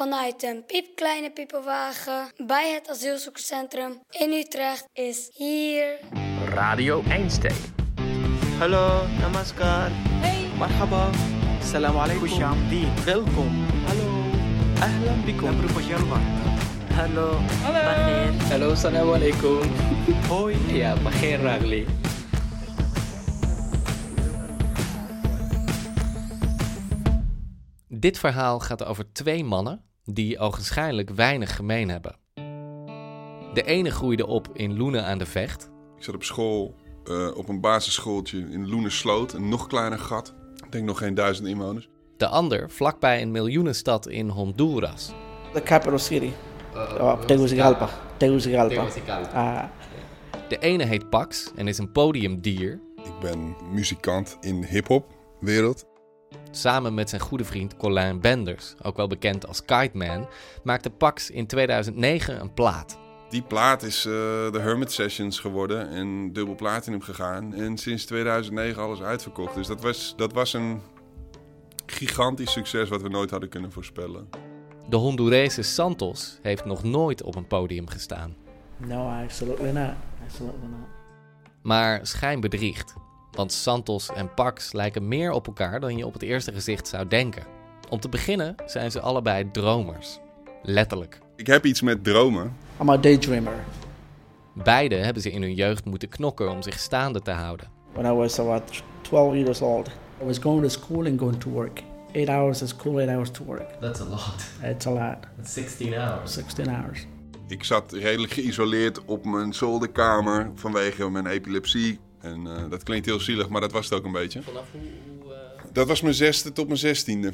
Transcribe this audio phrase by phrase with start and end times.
[0.00, 5.98] vanuit een piepkleine piepenwagen bij het asielzoekerscentrum in Utrecht is hier
[6.44, 7.54] Radio Einstein.
[8.58, 9.88] Hallo, namaskar.
[9.92, 10.48] Hey.
[10.58, 11.10] Marhaba.
[11.62, 12.28] Salam alaikum.
[13.04, 13.66] Welkom.
[13.86, 14.08] Hallo.
[14.80, 15.60] Ahlan bikum.
[16.94, 17.38] Hallo.
[17.62, 18.28] Hallo.
[18.48, 19.60] Hallo, salam alaikum.
[20.28, 20.56] Hoi.
[20.66, 21.86] Ja, bagheer ragli.
[27.88, 32.16] Dit verhaal gaat over twee mannen die ogenschijnlijk weinig gemeen hebben.
[33.54, 35.70] De ene groeide op in Loenen aan de Vecht.
[35.96, 40.34] Ik zat op school eh, op een basisschooltje in Loenersloot, een nog kleiner gat.
[40.64, 41.88] Ik denk nog geen duizend inwoners.
[42.16, 45.12] De ander vlakbij een miljoenenstad in Honduras.
[45.52, 46.30] The capital city
[47.26, 47.88] Tegucigalpa.
[48.16, 48.88] Tegucigalpa.
[49.32, 49.64] Ah,
[50.48, 52.80] De ene heet Pax en is een podiumdier.
[52.96, 55.06] Ik ben muzikant in hip-hop
[55.40, 55.89] wereld.
[56.50, 60.28] Samen met zijn goede vriend Colin Benders, ook wel bekend als Kite Man,
[60.62, 62.98] maakte Pax in 2009 een plaat.
[63.28, 64.12] Die plaat is eh,
[64.52, 67.54] de Hermit Sessions geworden en dubbel platinum gegaan.
[67.54, 69.54] En sinds 2009 alles uitverkocht.
[69.54, 70.80] Dus dat was, dat was een
[71.86, 74.28] gigantisch succes wat we nooit hadden kunnen voorspellen.
[74.88, 78.36] De Hondurese Santos heeft nog nooit op een podium gestaan.
[78.76, 79.94] no, absolutely not.
[80.24, 80.88] Absolutely not.
[81.62, 82.94] Maar schijn bedriegt.
[83.32, 87.08] Want Santos en Pax lijken meer op elkaar dan je op het eerste gezicht zou
[87.08, 87.42] denken.
[87.88, 90.18] Om te beginnen zijn ze allebei dromers.
[90.62, 91.18] Letterlijk.
[91.36, 92.56] Ik heb iets met dromen.
[92.80, 93.64] I'm a daydreamer.
[94.52, 97.68] Beide hebben ze in hun jeugd moeten knokken om zich staande te houden.
[97.92, 99.88] When I was about 12 years old,
[100.22, 101.82] I was going to school and going to work.
[102.12, 103.80] Eight hours at school, eight hours to work.
[103.80, 104.44] That's a lot.
[104.62, 105.16] It's a lot.
[105.36, 106.32] That's 16 hours.
[106.32, 107.06] 16 hours.
[107.46, 111.98] Ik zat redelijk geïsoleerd op mijn zolderkamer vanwege mijn epilepsie.
[112.20, 114.42] En eh, dat klinkt heel zielig, maar dat was het ook een beetje.
[114.42, 115.10] Vanaf hoe...
[115.72, 117.32] Dat was mijn zesde tot mijn zestiende.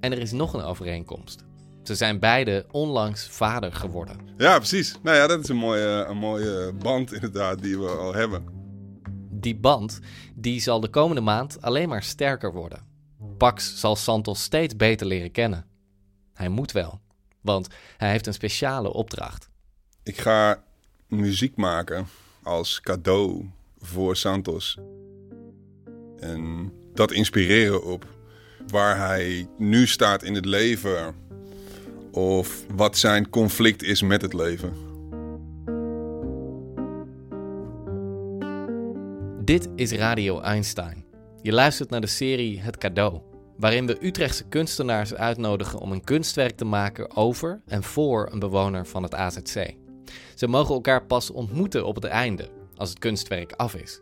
[0.00, 1.44] En er is nog een overeenkomst.
[1.82, 4.16] Ze zijn beide onlangs vader geworden.
[4.36, 4.94] Ja, precies.
[5.02, 8.44] Nou ja, dat is een mooie, een mooie band inderdaad die we al hebben.
[9.30, 10.00] Die band
[10.34, 12.86] die zal de komende maand alleen maar sterker worden.
[13.38, 15.66] Pax zal Santos steeds beter leren kennen.
[16.34, 17.00] Hij moet wel,
[17.40, 19.48] want hij heeft een speciale opdracht.
[20.02, 20.62] Ik ga
[21.06, 22.06] muziek maken
[22.42, 24.78] als cadeau voor Santos.
[26.16, 28.06] En dat inspireren op
[28.66, 31.14] waar hij nu staat in het leven.
[32.12, 34.72] Of wat zijn conflict is met het leven.
[39.44, 41.04] Dit is Radio Einstein.
[41.42, 43.20] Je luistert naar de serie Het Cadeau,
[43.56, 48.86] waarin we Utrechtse kunstenaars uitnodigen om een kunstwerk te maken over en voor een bewoner
[48.86, 49.74] van het AZC.
[50.34, 54.00] Ze mogen elkaar pas ontmoeten op het einde, als het kunstwerk af is.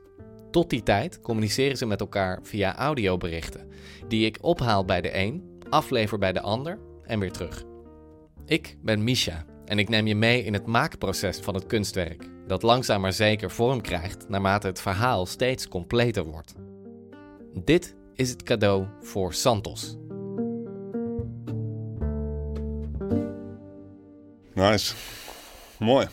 [0.50, 3.69] Tot die tijd communiceren ze met elkaar via audioberichten,
[4.09, 7.64] die ik ophaal bij de een, aflever bij de ander en weer terug.
[8.44, 12.62] Ik ben Misha en ik neem je mee in het maakproces van het kunstwerk, dat
[12.62, 16.54] langzaam maar zeker vorm krijgt naarmate het verhaal steeds completer wordt.
[17.64, 19.97] Dit is het cadeau voor Santos.
[24.54, 24.94] Nice.
[25.78, 26.06] Mooi.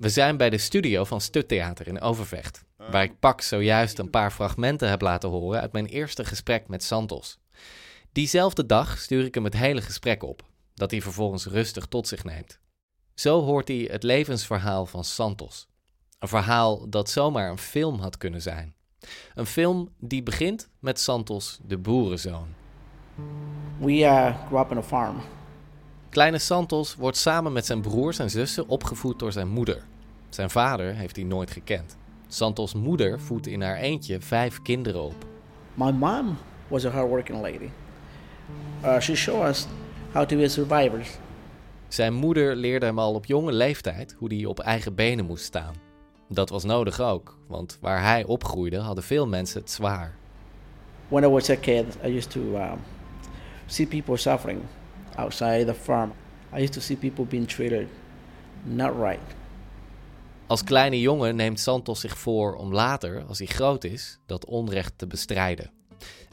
[0.00, 4.30] We zijn bij de studio van Stuttheater in Overvecht, waar ik Pax zojuist een paar
[4.30, 7.38] fragmenten heb laten horen uit mijn eerste gesprek met Santos.
[8.12, 10.42] Diezelfde dag stuur ik hem het hele gesprek op,
[10.74, 12.58] dat hij vervolgens rustig tot zich neemt.
[13.14, 15.68] Zo hoort hij het levensverhaal van Santos.
[16.18, 18.74] Een verhaal dat zomaar een film had kunnen zijn.
[19.34, 22.48] Een film die begint met Santos, de boerenzoon.
[23.78, 25.20] We uh, grew up on a farm.
[26.10, 29.88] Kleine Santos wordt samen met zijn broers en zussen opgevoed door zijn moeder.
[30.30, 31.96] Zijn vader heeft hij nooit gekend.
[32.28, 35.26] Santos' moeder voedt in haar eentje vijf kinderen op.
[35.74, 36.36] My mom
[36.68, 37.70] was a hardworking lady.
[38.84, 39.66] Uh, she showed us
[40.12, 41.08] how to be survivors.
[41.88, 45.74] Zijn moeder leerde hem al op jonge leeftijd hoe hij op eigen benen moest staan.
[46.28, 50.14] Dat was nodig ook, want waar hij opgroeide hadden veel mensen het zwaar.
[51.08, 52.78] When I was a kid, I used to um,
[53.66, 54.60] see people suffering
[55.16, 56.12] outside the farm.
[56.54, 57.88] I used to see people being treated
[58.62, 59.38] not right.
[60.50, 64.92] Als kleine jongen neemt Santos zich voor om later, als hij groot is, dat onrecht
[64.96, 65.70] te bestrijden.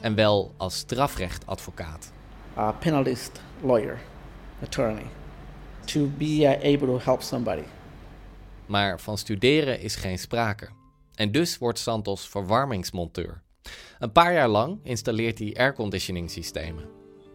[0.00, 2.12] En wel als strafrechtadvocaat.
[2.56, 3.98] A penalist lawyer,
[4.62, 5.06] attorney,
[5.84, 7.62] to be uh, able to help somebody.
[8.66, 10.68] Maar van studeren is geen sprake.
[11.14, 13.42] En dus wordt Santos verwarmingsmonteur.
[13.98, 16.84] Een paar jaar lang installeert hij airconditioning systemen.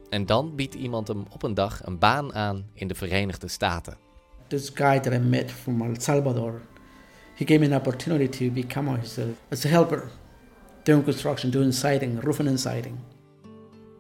[0.10, 3.98] En dan biedt iemand hem op een dag een baan aan in de Verenigde Staten.
[4.48, 6.62] This guy that I met from El Salvador,
[7.36, 9.00] he gave me an opportunity to become a,
[9.50, 10.10] as a helper,
[10.84, 12.98] doing construction, doing siding, roofing and siding.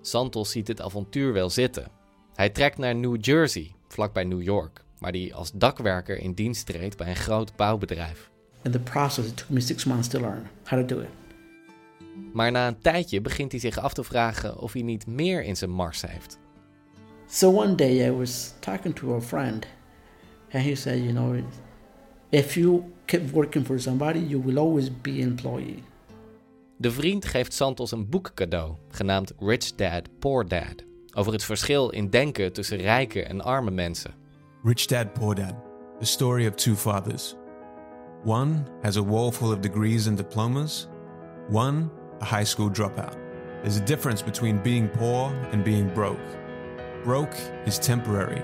[0.01, 1.87] Santos ziet dit avontuur wel zitten.
[2.33, 6.97] Hij trekt naar New Jersey, vlakbij New York, waar hij als dakwerker in dienst treedt
[6.97, 8.29] bij een groot bouwbedrijf.
[8.61, 11.09] In the process, it took me six months to learn how to do it.
[12.33, 15.55] Maar na een tijdje begint hij zich af te vragen of hij niet meer in
[15.57, 16.39] zijn mars heeft.
[17.27, 19.65] So one day I was talking to a friend,
[20.51, 21.43] and he said, You know,
[22.29, 25.83] if you keep working for somebody, you will always be an employee.
[26.77, 30.83] De vriend geeft Santos een boek cadeau, genaamd Rich Dad, Poor Dad,
[31.13, 34.11] over het verschil in denken tussen rijke en arme mensen.
[34.63, 35.55] Rich Dad Poor Dad
[35.99, 37.35] The Story of Two Fathers.
[38.25, 40.87] One has a wall full of degrees and diplomas,
[41.49, 41.89] one
[42.21, 43.17] a high school dropout.
[43.61, 46.19] There's a difference between being poor and being broke.
[47.03, 47.35] Broke
[47.65, 48.41] is temporary,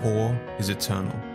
[0.00, 1.31] poor is eternal.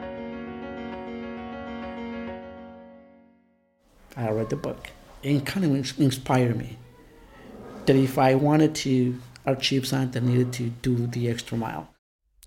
[4.18, 4.86] I read the book.
[5.20, 6.78] It kind of ins- inspired me
[7.86, 11.86] that if I wanted to achieve something, I needed to do the extra mile.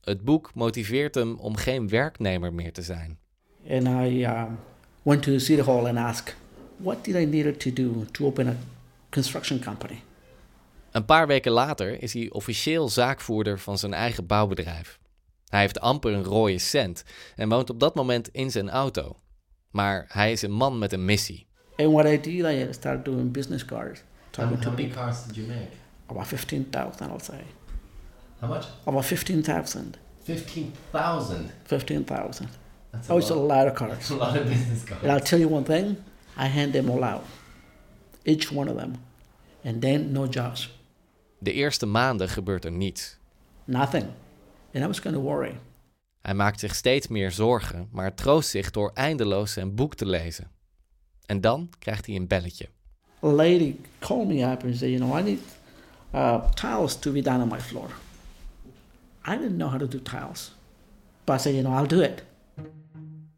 [0.01, 3.19] Het boek motiveert hem om geen werknemer meer te zijn.
[3.69, 4.59] And I um,
[5.03, 6.37] went to City Hall and asked,
[6.77, 8.57] what did I need to do to open a
[9.11, 10.03] construction company?
[10.91, 14.99] Een paar weken later is hij officieel zaakvoerder van zijn eigen bouwbedrijf.
[15.49, 17.05] Hij heeft amper een rode cent
[17.37, 19.21] en woont op dat moment in zijn auto.
[19.71, 21.47] Maar hij is een man met een missie.
[21.81, 24.03] And what I did, I started doing business cards.
[24.33, 25.03] Talking to people.
[25.03, 25.71] cars did you make?
[26.11, 27.43] About 15,000, I'll say.
[28.41, 28.67] How much?
[28.87, 29.97] About 15,000.
[30.25, 31.53] 15,000.
[31.65, 32.49] 15,000.
[32.93, 34.11] That's Oh, it's a lot of cards.
[34.11, 35.03] a lot of business cards.
[35.03, 35.97] And I'll tell you one thing,
[36.37, 37.25] I hand them all out.
[38.25, 38.95] Each one of them.
[39.65, 40.69] And then no jobs.
[41.39, 43.19] De eerste maanden gebeurt er niets.
[43.65, 44.07] Nothing.
[44.75, 45.57] And I was kind of worried.
[46.23, 50.51] Hij maakt zich steeds meer zorgen, maar troost zich door eindeloos zijn boek te lezen.
[51.31, 52.69] En dan krijgt hij een belletje.
[53.23, 55.39] A lady called me up and said, you know, I need
[56.15, 57.89] uh, tiles to be done on my floor.
[59.27, 60.53] I didn't know how to do tiles.
[61.25, 62.25] But I said, you know, I'll do it.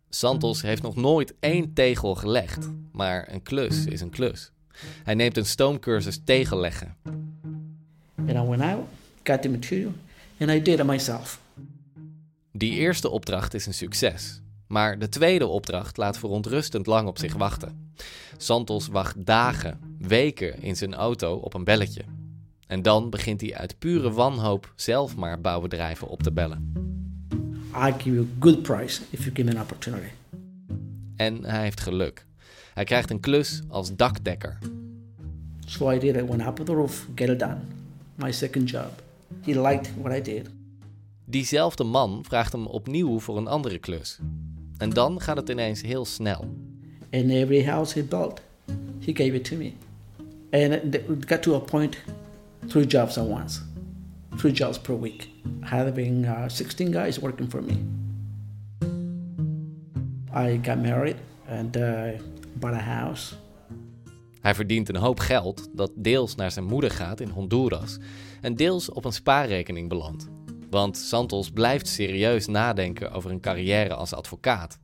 [0.09, 4.53] Santos heeft nog nooit één tegel gelegd, maar een klus is een klus.
[5.03, 6.97] Hij neemt een stoomcursus tegelleggen.
[8.17, 8.85] And I went out,
[9.23, 9.93] got the material,
[10.39, 11.41] and I did it myself.
[12.53, 14.42] Die eerste opdracht is een succes,
[14.73, 17.93] maar de tweede opdracht laat verontrustend lang op zich wachten.
[18.37, 22.05] Santos wacht dagen, weken in zijn auto op een belletje.
[22.67, 26.73] En dan begint hij uit pure wanhoop zelf maar bouwbedrijven op te bellen.
[27.75, 30.09] I'll give you a good price if you give me an opportunity.
[31.17, 32.27] En hij heeft geluk.
[32.75, 34.59] Hij krijgt een klus als dakdekker.
[35.67, 36.15] So I did.
[36.15, 37.59] Went up on the roof, get it done.
[38.15, 39.03] My second job.
[39.41, 40.49] He liked what I did.
[41.25, 44.19] Diezelfde man vraagt hem opnieuw voor een andere klus.
[44.79, 46.41] En dan gaat het ineens heel snel.
[47.11, 48.41] And every house he built,
[49.01, 49.73] he gave it to me.
[50.51, 51.97] And it it got to a point,
[52.67, 53.63] three jobs at once,
[54.37, 55.29] three jobs per week.
[55.61, 57.77] Having uh, 16 guys working for me.
[60.35, 61.17] I got married
[61.49, 62.21] and uh,
[62.55, 63.35] bought a house.
[64.41, 67.99] Hij verdient een hoop geld dat deels naar zijn moeder gaat in Honduras
[68.41, 70.29] en deels op een spaarrekening belandt.
[70.73, 74.79] Want Santos blijft serieus nadenken over een carrière als advocaat.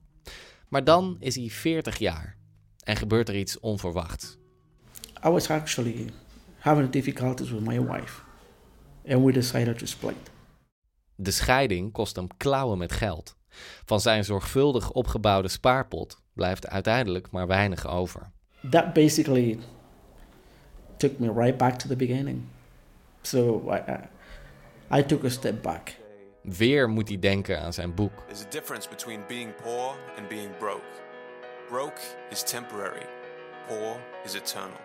[0.68, 2.36] Maar dan is hij 40 jaar
[2.84, 4.38] en gebeurt er iets onverwachts.
[5.26, 6.10] I was actually
[6.58, 8.20] having difficulties with my wife,
[9.08, 10.14] and we decided to split.
[11.14, 13.36] De scheiding kost hem klauwen met geld.
[13.84, 18.30] Van zijn zorgvuldig opgebouwde spaarpot blijft uiteindelijk maar weinig over.
[18.70, 19.58] that basically
[20.96, 22.42] took me right back to the beginning.
[23.22, 24.08] So I,
[24.90, 25.94] I, took a step back.
[26.42, 28.12] Weer moet hij denken aan zijn boek.
[28.26, 30.86] There's a difference between being poor and being broke.
[31.68, 33.06] Broke is temporary,
[33.66, 34.80] poor is eternal.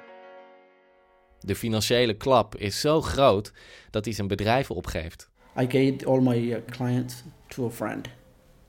[1.39, 3.53] De financiële klap is zo groot
[3.89, 5.29] dat hij zijn bedrijf opgeeft.
[5.59, 8.07] I gave all my uh, clients to a friend.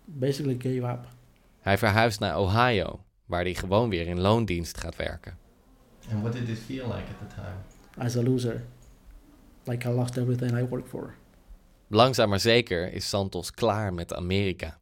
[0.05, 1.07] Basically, gave up.
[1.61, 5.38] Hij verhuist naar Ohio, waar hij gewoon weer in loondienst gaat werken.
[6.12, 7.75] And what did it feel like at the time?
[7.99, 8.62] as a loser.
[9.67, 11.14] Like I lost everything I worked for.
[11.94, 14.80] Langzaam maar zeker is Santos klaar met Amerika.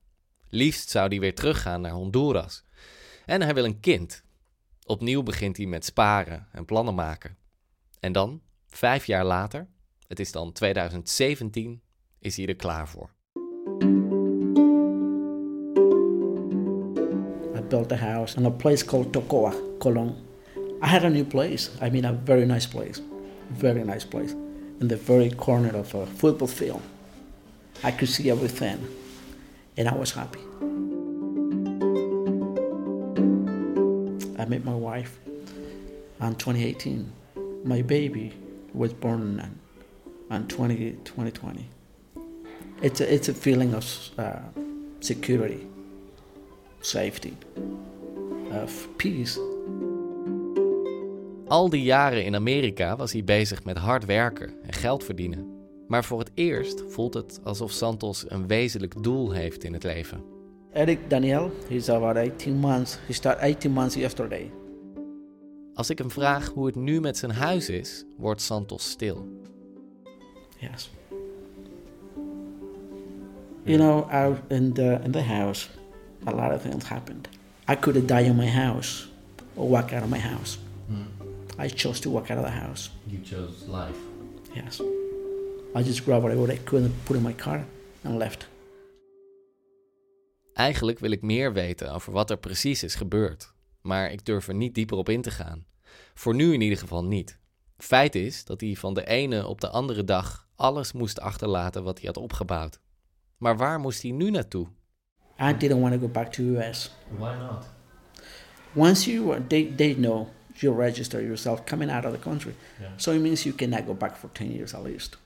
[0.48, 2.64] Liefst zou hij weer teruggaan naar Honduras.
[3.26, 4.24] En hij wil een kind.
[4.86, 7.36] Opnieuw begint hij met sparen en plannen maken.
[8.00, 9.68] En dan, vijf jaar later,
[10.06, 11.82] het is dan 2017,
[12.18, 13.10] is hij er klaar voor.
[17.56, 20.14] I built a house in a place called Tocoa, Colon.
[20.82, 21.70] I had a new place.
[21.86, 23.02] I mean, a very nice place.
[23.58, 24.34] Very nice place.
[24.78, 26.91] In the very corner of a football field.
[27.84, 28.78] I could see everything.
[29.76, 30.40] And I was happy.
[34.38, 35.18] I met my wife
[36.20, 37.12] in 2018.
[37.64, 38.32] My baby
[38.74, 39.58] was born
[40.28, 41.68] 20, 2020.
[42.82, 43.84] It's a, it's a feeling of
[44.18, 44.40] uh,
[45.00, 45.66] security,
[46.80, 47.36] safety,
[48.50, 49.38] of peace.
[51.48, 55.51] Al die jaren in Amerika was hij bezig met hard werken en geld verdienen.
[55.92, 60.24] Maar voor het eerst voelt het alsof Santos een wezenlijk doel heeft in het leven.
[60.70, 62.98] Eric Daniel, he's about 18 months.
[63.06, 64.50] He started 18 months yesterday.
[65.74, 69.28] Als ik hem vraag hoe het nu met zijn huis is, wordt Santos stil.
[70.58, 70.90] Yes.
[73.62, 75.68] You know, out in the in the house,
[76.24, 77.28] a lot of things happened.
[77.70, 79.08] I could have died in my house
[79.54, 80.58] or walk out of my house.
[81.58, 82.90] I chose to walk out of the house.
[83.06, 83.98] You chose life.
[84.54, 84.80] Yes.
[85.74, 87.64] I just grabbed whatever I could and put in my car
[88.02, 88.48] and left.
[90.52, 94.54] Eigenlijk wil ik meer weten over wat er precies is gebeurd, maar ik durf er
[94.54, 95.64] niet dieper op in te gaan.
[96.14, 97.38] Voor nu in ieder geval niet.
[97.76, 101.96] Feit is dat hij van de ene op de andere dag alles moest achterlaten wat
[101.98, 102.80] hij had opgebouwd.
[103.36, 104.66] Maar waar moest hij nu naartoe?
[105.40, 106.90] I didn't want to go back to US.
[107.18, 107.64] Why not?
[108.74, 112.90] Once you they they know you register yourself coming out of the country, Yeah.
[112.96, 115.18] so it means you cannot go back for 10 years at least.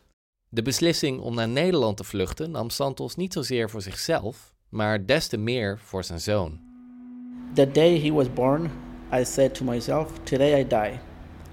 [0.49, 5.27] De beslissing om naar Nederland te vluchten nam Santos niet zozeer voor zichzelf, maar des
[5.27, 6.61] te meer voor zijn zoon.
[7.55, 8.71] The day he was born,
[9.13, 10.99] I said to myself, today I die.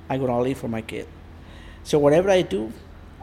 [0.09, 1.05] I'm gonna live for my kid.
[1.81, 2.69] So whatever I do,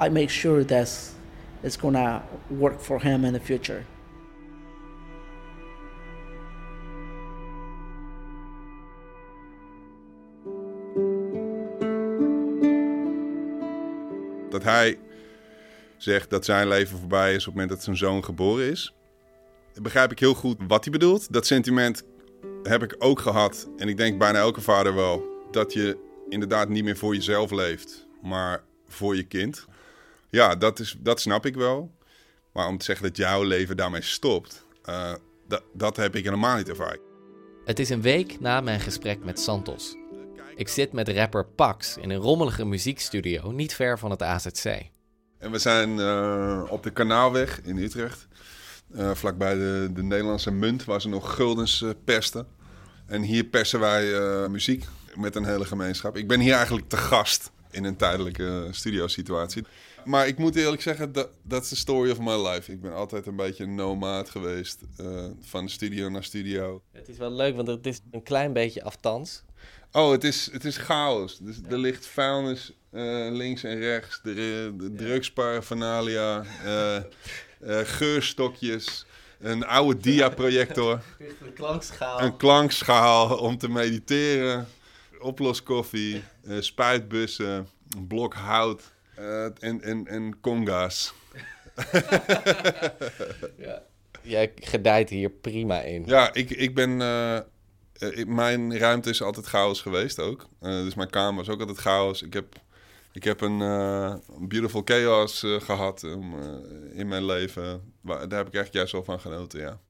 [0.02, 1.14] I make sure that
[1.60, 3.84] it's gonna work for him in the future.
[14.50, 14.98] Dat hij
[16.02, 18.94] zegt dat zijn leven voorbij is op het moment dat zijn zoon geboren is.
[19.82, 21.32] Begrijp ik heel goed wat hij bedoelt.
[21.32, 22.02] Dat sentiment
[22.62, 23.68] heb ik ook gehad.
[23.76, 25.22] En ik denk bijna elke vader wel.
[25.50, 29.66] Dat je inderdaad niet meer voor jezelf leeft, maar voor je kind.
[30.30, 31.90] Ja, dat, is, dat snap ik wel.
[32.52, 35.14] Maar om te zeggen dat jouw leven daarmee stopt, eh,
[35.48, 37.00] dat, dat heb ik helemaal niet ervaren.
[37.64, 39.96] Het is een week na mijn gesprek met Santos.
[40.56, 44.90] Ik zit met rapper Pax in een rommelige muziekstudio niet ver van het AZC.
[45.40, 48.28] En we zijn eh, op de Kanaalweg in Utrecht.
[48.94, 52.46] eh, vlakbij de, de Nederlandse munt, waar ze nog guldens eh, persten.
[53.06, 54.04] En hier persen wij
[54.48, 56.16] muziek met een hele gemeenschap.
[56.16, 59.64] Ik ben hier eigenlijk te gast in een tijdelijke studiosituatie.
[60.04, 62.72] Maar ik moet eerlijk zeggen, dat is de story of my life.
[62.72, 64.80] Ik ben altijd een beetje een nomaat geweest.
[65.40, 66.82] van studio naar studio.
[66.92, 69.42] Het is wel leuk, want het is een klein beetje aftans.
[69.92, 71.38] Oh, het is, het is chaos.
[71.38, 74.20] Dus, Er ligt vuilnis eh, links en rechts.
[74.22, 76.44] De, de drugsparaphernalia.
[76.64, 77.02] eh eh,
[77.82, 79.06] geurstokjes.
[79.40, 81.00] Een oude diaprojector.
[81.18, 82.20] Een klankschaal.
[82.20, 84.68] Een klankschaal om te mediteren.
[85.20, 86.22] Oploskoffie.
[86.60, 87.68] spuitbussen.
[87.96, 88.82] Een blok hout.
[89.60, 91.12] en, en, en conga's.
[94.22, 96.02] Jij gedijt hier prima in.
[96.06, 96.90] Ja, ik, ik ben...
[97.98, 100.46] ik- mijn ruimte is altijd chaos geweest ook.
[100.60, 102.22] Dus mijn kamer is ook altijd chaos.
[102.22, 102.54] Ik heb,
[103.20, 106.10] ik heb een eh, beautiful chaos eh, gehad eh,
[106.92, 107.94] in mijn leven.
[108.02, 109.80] Daar heb ik echt juist wel van genoten, ja.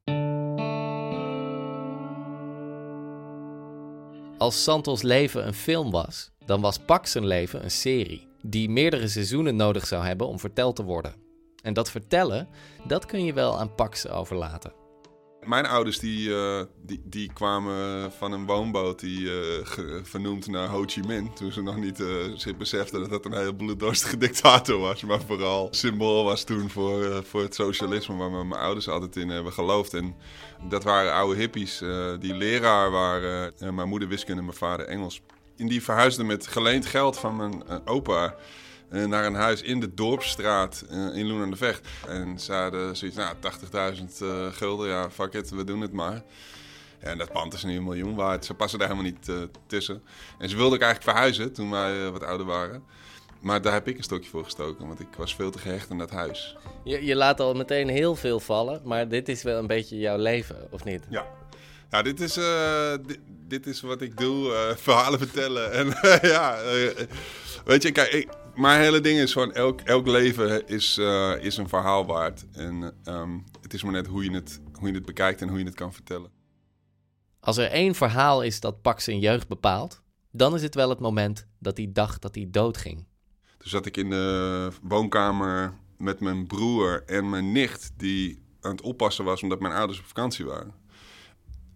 [4.39, 9.09] Als Santos leven een film was, dan was Pax zijn leven een serie die meerdere
[9.09, 11.15] seizoenen nodig zou hebben om verteld te worden.
[11.63, 12.49] En dat vertellen,
[12.87, 14.80] dat kun je wel aan Pax overlaten.
[15.45, 19.27] Mijn ouders die, eh, die, die kwamen van een woonboot die
[19.65, 21.35] ge- vernoemd naar Ho Chi Minh.
[21.37, 25.03] Toen ze nog niet eh, zich beseften dat dat een heel bloeddorstige dictator was.
[25.05, 29.53] Maar vooral symbool was toen voor, voor het socialisme waar mijn ouders altijd in hebben
[29.53, 29.95] geloofd.
[29.95, 30.15] En
[30.69, 31.79] dat waren oude hippies
[32.21, 33.53] die leraar waren.
[33.75, 35.21] Mijn moeder wiskunde, mijn vader Engels.
[35.57, 38.35] En die verhuisden met geleend geld van mijn opa
[38.91, 41.89] naar een huis in de Dorpsstraat eh, in Loen aan de Vecht.
[42.09, 43.35] En ze hadden zoiets, nou,
[43.97, 46.23] 80.000 eh, gulden, ja, fuck it, we doen het maar.
[47.01, 48.45] En dat pand is nu een miljoen waard.
[48.45, 50.03] Ze passen daar helemaal niet eh, tussen.
[50.39, 52.83] En ze wilden ook eigenlijk verhuizen toen wij eh, wat ouder waren.
[53.41, 55.99] Maar daar heb ik een stokje voor gestoken, want ik was veel te gehecht aan
[55.99, 56.57] dat huis.
[56.85, 60.19] Je, je laat al meteen heel veel vallen, maar dit is wel een beetje jouw
[60.19, 61.03] leven, of niet?
[61.11, 61.27] Ja.
[61.91, 63.19] Ja, dit is, eh, dit,
[63.51, 65.73] dit is wat ik doe, eh, verhalen vertellen.
[65.73, 67.07] En eh, ja, eh,
[67.65, 71.57] weet je, kijk, ik, mijn hele ding is gewoon, elk, elk leven is, eh, is
[71.57, 72.47] een verhaal waard.
[72.53, 75.59] En ehm, het is maar net hoe je, het, hoe je het bekijkt en hoe
[75.59, 76.31] je het kan vertellen.
[77.41, 81.01] Als er één verhaal is dat Pax zijn jeugd bepaalt, dan is het wel het
[81.01, 83.07] moment dat hij dacht dat hij doodging.
[83.59, 88.81] Toen zat ik in de woonkamer met mijn broer en mijn nicht, die aan het
[88.81, 90.75] oppassen was omdat mijn ouders op vakantie waren.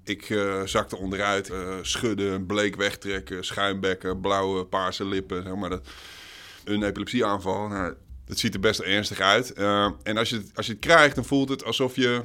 [0.05, 5.43] Ik eh, zakte onderuit, eh, schudden, bleek wegtrekken, schuimbekken, blauwe, paarse lippen.
[5.43, 5.89] Zeg maar dat.
[6.65, 7.69] Een epilepsieaanval.
[7.69, 7.95] Nou,
[8.25, 9.59] Dat ziet er best ernstig uit.
[9.59, 12.23] Uh, en als je, het, als je het krijgt, dan voelt het alsof je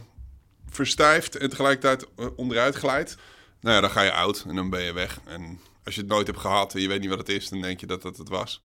[0.69, 2.05] verstijft en tegelijkertijd
[2.35, 3.17] onderuit glijdt.
[3.61, 5.19] Nou ja, dan ga je oud en dan ben je weg.
[5.25, 7.61] En als je het nooit hebt gehad en je weet niet wat het is, dan
[7.61, 8.63] denk je dat dat het was.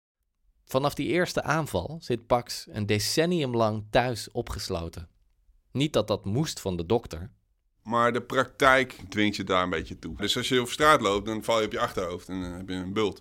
[0.64, 5.08] Vanaf die eerste aanval zit Pax een decennium lang thuis opgesloten.
[5.72, 7.30] Niet dat dat moest van de dokter.
[7.82, 10.16] Maar de praktijk dwingt je daar een beetje toe.
[10.16, 12.68] Dus als je op straat loopt, dan val je op je achterhoofd en dan heb
[12.68, 13.20] je een bult.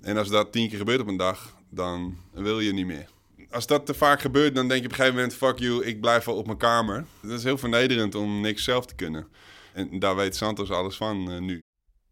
[0.00, 3.08] En als dat tien keer gebeurt op een dag, dan wil je niet meer.
[3.50, 6.00] Als dat te vaak gebeurt, dan denk je op een gegeven moment: fuck you, ik
[6.00, 7.04] blijf wel op mijn kamer.
[7.20, 9.26] Het is heel vernederend om niks zelf te kunnen.
[9.72, 11.62] En daar weet Santos alles van uh, nu.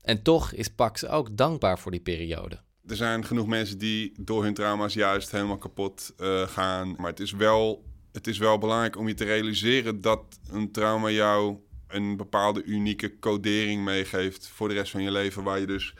[0.00, 2.60] En toch is Pax ook dankbaar voor die periode.
[2.86, 6.94] Er zijn genoeg mensen die door hun trauma's juist helemaal kapot uh, gaan.
[6.98, 11.10] Maar het is, wel, het is wel belangrijk om je te realiseren dat een trauma
[11.10, 11.56] jou
[11.88, 15.42] een bepaalde unieke codering meegeeft voor de rest van je leven.
[15.42, 15.94] Waar je dus,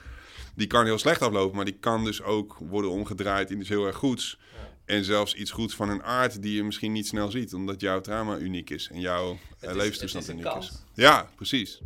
[0.57, 3.87] die kan heel slecht aflopen, maar die kan dus ook worden omgedraaid in iets heel
[3.87, 4.39] erg goeds.
[4.85, 8.01] En zelfs iets goeds van een aard die je misschien niet snel ziet, omdat jouw
[8.01, 10.83] trauma uniek is en jouw uh, levenstoestand uniek is.
[10.95, 11.81] Ja, precies.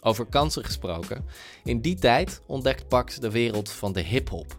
[0.00, 1.24] Over kansen gesproken.
[1.64, 4.58] In die tijd ontdekt Pax de wereld van de hip-hop.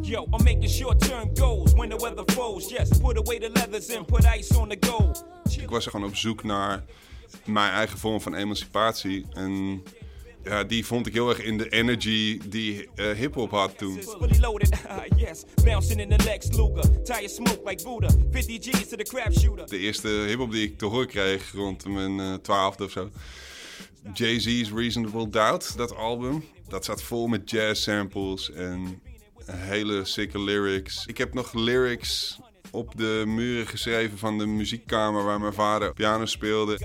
[0.00, 2.68] Yo, I'm making short-term goals when the weather falls.
[2.68, 5.14] Yes, put away the leathers and put ice on the goal.
[5.60, 6.84] Ik was gewoon op zoek naar
[7.44, 9.26] mijn eigen vorm van emancipatie.
[9.30, 9.82] En
[10.44, 13.98] ja, die vond ik heel erg in de energy die uh, hip-hop had toen.
[19.70, 23.10] De eerste hip-hop die ik te horen kreeg rond mijn uh, twaalfde of zo.
[24.14, 26.44] Jay-Z's Reasonable Doubt, dat album.
[26.68, 29.02] Dat zat vol met jazz samples en
[29.46, 31.06] hele sikke lyrics.
[31.06, 32.38] Ik heb nog lyrics
[32.72, 36.78] op de muren geschreven van de muziekkamer waar mijn vader piano speelde.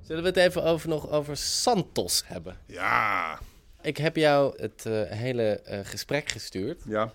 [0.00, 2.58] Zullen we het even over, nog over Santos hebben?
[2.66, 3.38] Ja.
[3.82, 6.82] Ik heb jou het uh, hele uh, gesprek gestuurd.
[6.86, 7.12] Ja.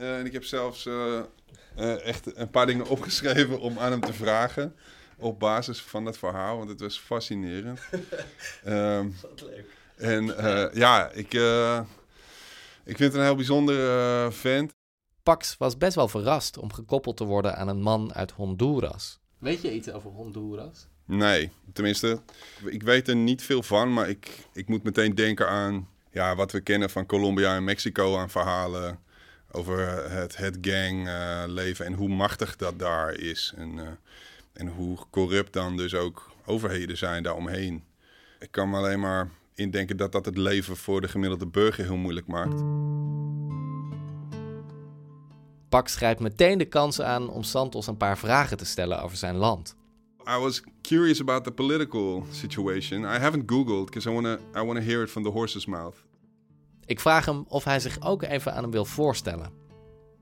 [0.00, 0.88] Uh, en ik heb zelfs
[2.02, 4.74] echt een paar dingen opgeschreven om aan hem te vragen.
[5.16, 7.80] Op basis van dat verhaal, want het was fascinerend.
[8.66, 9.77] um, Wat leuk.
[9.98, 11.80] En uh, ja, ik, uh,
[12.84, 14.72] ik vind het een heel bijzonder uh, vent.
[15.22, 19.18] Pax was best wel verrast om gekoppeld te worden aan een man uit Honduras.
[19.38, 20.86] Weet je iets over Honduras?
[21.04, 22.20] Nee, tenminste,
[22.64, 26.52] ik weet er niet veel van, maar ik, ik moet meteen denken aan ja, wat
[26.52, 28.98] we kennen van Colombia en Mexico aan verhalen
[29.50, 29.78] over
[30.10, 33.52] het, het gangleven en hoe machtig dat daar is.
[33.56, 33.98] En,
[34.52, 37.84] en hoe corrupt dan dus ook overheden zijn daaromheen.
[38.38, 41.96] Ik kan me alleen maar indenken dat dat het leven voor de gemiddelde burger heel
[41.96, 42.62] moeilijk maakt.
[45.68, 49.36] Pax grijpt meteen de kans aan om Santos een paar vragen te stellen over zijn
[49.36, 49.76] land.
[50.28, 53.02] I was curious about the political situation.
[53.02, 55.66] I haven't googled because I want to I want to hear it from the horse's
[55.66, 55.96] mouth.
[56.84, 59.52] Ik vraag hem of hij zich ook even aan hem wil voorstellen.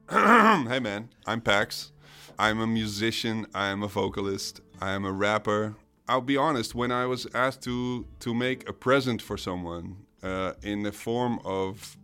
[0.71, 1.93] hey man, I'm Pax.
[2.39, 5.75] I'm a musician, I am a vocalist, I am a rapper,
[6.09, 6.75] I'll be honest.
[6.75, 11.41] When I was asked to to make a present for someone uh, in the form
[11.45, 11.97] of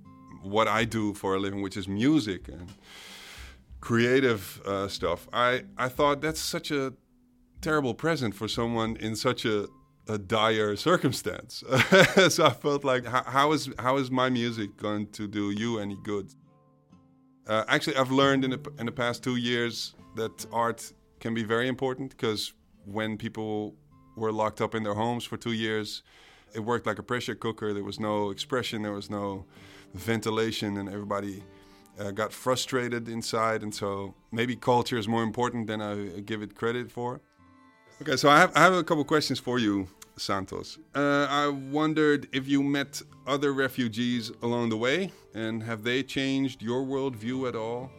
[0.43, 2.69] what I do for a living, which is music and
[3.81, 6.93] creative uh, stuff, I I thought that's such a
[7.61, 9.69] terrible present for someone in such a
[10.09, 11.62] a dire circumstance.
[12.29, 15.97] so I felt like, how, is how is my music going to do you any
[16.03, 16.35] good?
[17.47, 21.45] Uh, actually, I've learned in the, in the past two years that art can be
[21.45, 22.53] very important because
[22.85, 23.77] when people
[24.16, 26.03] were locked up in their homes for two years.
[26.55, 27.72] It worked like a pressure cooker.
[27.72, 29.44] There was no expression, there was no
[29.94, 31.42] ventilation, and everybody
[31.98, 33.62] uh, got frustrated inside.
[33.62, 37.20] And so maybe culture is more important than I give it credit for.
[38.01, 40.79] Okay, so I have, I have a couple questions for you, Santos.
[40.94, 46.62] Uh, I wondered if you met other refugees along the way, and have they changed
[46.62, 47.90] your worldview at all?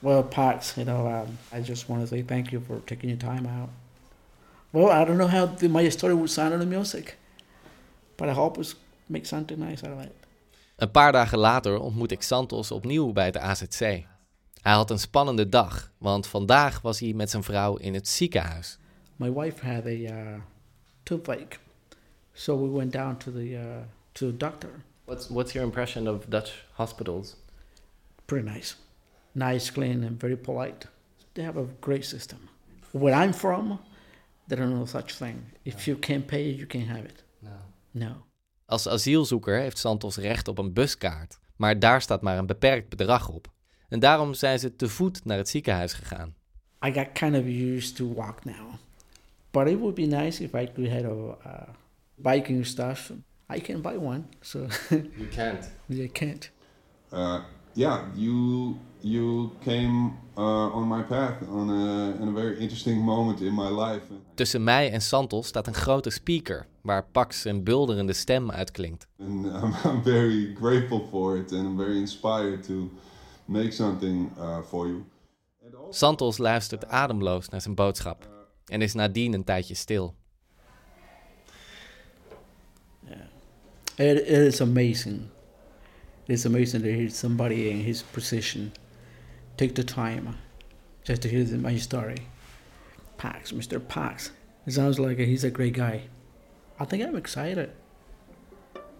[0.00, 3.18] Well, Pax, you know, um, I just want to say thank you for taking your
[3.18, 3.70] time out.
[4.70, 7.16] Well, I don't know how the, my story would sound in the music,
[8.16, 8.74] but I hope it
[9.08, 10.12] makes something nice out of it.
[10.76, 13.78] Een paar dagen later ontmoet ik Santos opnieuw bij de AZC.
[14.62, 18.78] Hij had een spannende dag, want vandaag was hij met zijn vrouw in het ziekenhuis.
[19.16, 20.34] My wife had a uh,
[21.02, 21.58] toothache,
[22.32, 23.60] so we went down to the uh,
[24.12, 24.70] to the doctor.
[25.04, 27.36] What's what's your impression of Dutch hospitals?
[28.24, 28.74] Pretty nice.
[29.38, 30.86] Nice, clean, and very polite.
[31.32, 32.38] They have a great system.
[32.90, 33.80] Where I'm from,
[34.48, 35.36] there are no such thing.
[35.62, 37.24] If you can't pay, you can't have it.
[37.40, 37.50] No.
[37.90, 38.24] No.
[38.64, 43.28] Als asielzoeker heeft Santos recht op een buskaart, maar daar staat maar een beperkt bedrag
[43.28, 43.52] op.
[43.88, 46.34] En daarom zijn ze te voet naar het ziekenhuis gegaan.
[46.86, 48.74] I got kind of used to walk now.
[49.50, 51.68] But it would be nice if I could have a uh,
[52.14, 53.12] biking stuff.
[53.50, 55.70] I can buy one, so You can't.
[55.86, 56.50] you can't.
[57.12, 57.40] Uh,
[57.78, 63.40] yeah, you you came uh, on my path on a, in a very interesting moment
[63.40, 64.02] in my life.
[64.34, 69.06] Tussen mij en Santos staat een grote speaker waar Pax een bulderende stem uitklinkt.
[69.20, 72.90] And I'm, I'm very grateful for it, and I'm very inspired to
[73.44, 75.04] make something uh, for you.
[75.90, 78.28] Santos luistert ademloos naar zijn boodschap
[78.64, 80.14] en is nadien een tijdje stil.
[83.96, 85.20] It, it is amazing.
[86.28, 88.72] It's amazing to hear somebody in his position
[89.56, 90.36] take the time
[91.02, 92.28] just to hear the- my story.
[93.16, 93.80] Pax, Mr.
[93.80, 94.30] Pax.
[94.66, 96.02] It sounds like he's a great guy.
[96.78, 97.70] I think I'm excited.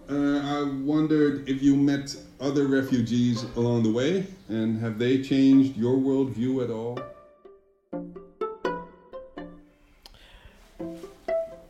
[0.09, 5.77] Uh, I wondered if you met other refugees along the way, and have they changed
[5.77, 6.97] your worldview at all?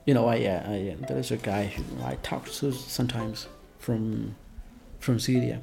[0.06, 3.48] You know, I, uh, I uh, there is a guy who I talk to sometimes
[3.78, 4.36] from
[5.00, 5.62] from Syria.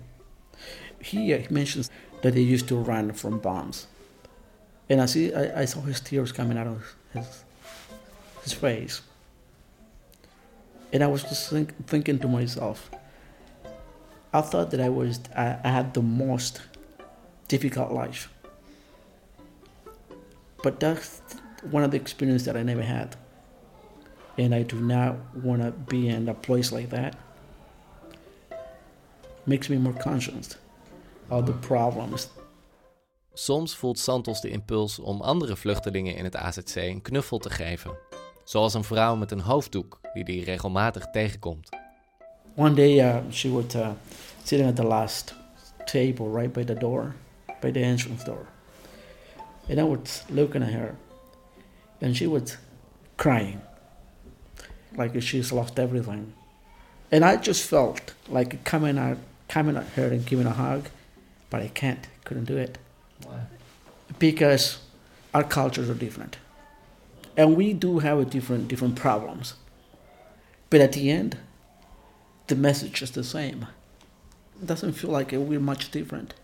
[1.01, 1.91] He, uh, he mentions
[2.23, 3.87] that he used to run from bombs,
[4.89, 7.45] and I see I, I saw his tears coming out of his
[8.43, 9.03] his face,
[10.93, 12.91] and I was just think, thinking to myself.
[14.33, 16.63] I thought that I was I, I had the most
[17.49, 18.33] difficult life,
[20.63, 21.21] but that's
[21.71, 23.17] one of the experiences that I never had
[24.39, 27.17] and I do not want to be in a place like that.
[29.47, 30.59] Makes me more conscious
[31.29, 32.29] of the problems.
[33.35, 37.91] Soms voelt Santos de impuls om andere vluchtelingen in het AZC een knuffel te geven.
[38.45, 41.69] Zoals een vrouw met een hoofddoek die hij regelmatig tegenkomt.
[42.57, 43.91] One day, uh, she was uh,
[44.43, 45.35] sitting at the last
[45.85, 47.15] table right by the door,
[47.61, 48.47] by the entrance door,
[49.69, 50.95] and I was looking at her,
[52.01, 52.57] and she was
[53.17, 53.61] crying,
[54.97, 56.33] like she's lost everything,
[57.11, 60.89] and I just felt like coming out, coming at her and giving a hug,
[61.51, 62.79] but I can't, couldn't do it.
[63.25, 63.41] Why?
[64.19, 64.79] because
[65.35, 66.39] our cultures are different.
[67.37, 69.55] And we do have a different different problems.
[70.71, 71.39] But at the end
[72.47, 73.67] the message is the same.
[74.61, 76.35] It doesn't feel like we're much different.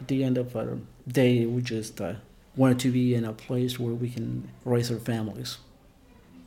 [0.00, 2.14] At the end of our day we just uh,
[2.56, 5.58] want to be in a place where we can raise our families.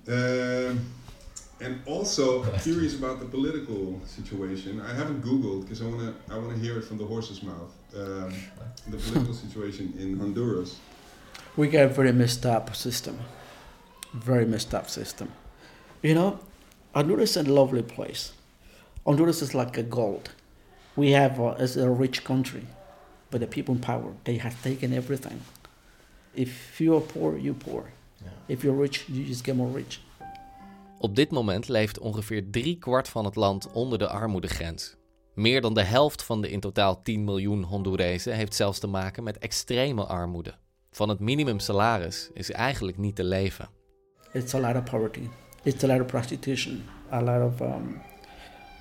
[0.08, 0.92] Um,
[1.62, 4.82] and also curious about the political situation.
[4.82, 7.74] I haven't Googled because I wanna I wanna hear it from the horse's mouth.
[7.96, 8.34] Um,
[8.88, 10.80] the political situation in Honduras.
[11.58, 13.20] we got a very messed up system.
[14.14, 15.32] Very messed up system.
[16.02, 16.40] You know
[16.94, 18.34] honduras is a lovely place.
[19.06, 20.32] Honduras is like a gold.
[20.96, 22.66] We have uh, it's a rich country
[23.30, 25.42] but the people in power they have taken everything.
[26.36, 27.92] If you're poor you're poor.
[28.48, 30.02] If you're rich you just get more rich
[31.02, 34.96] Op dit moment leeft ongeveer drie kwart van het land onder de armoedegrens.
[35.34, 39.24] Meer dan de helft van de in totaal 10 miljoen Hondurezen heeft zelfs te maken
[39.24, 40.54] met extreme armoede.
[40.92, 43.70] Van het minimumsalaris is eigenlijk niet te leven.
[44.34, 45.30] it's a lot of poverty
[45.64, 48.02] it's a lot of prostitution a lot of um,